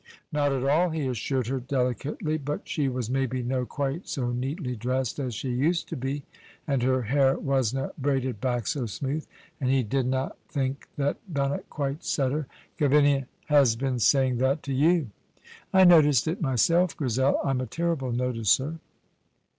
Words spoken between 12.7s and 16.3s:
"Gavinia has been saying that to you!" "I noticed